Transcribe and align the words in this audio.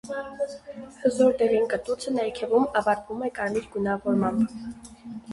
Հզոր 1.01 1.33
դեղին 1.41 1.67
կտուցը 1.73 2.13
ներքևում 2.15 2.65
ավարտվում 2.81 3.21
է 3.27 3.29
կարմիր 3.35 3.67
գունավորմամբ։ 3.77 4.57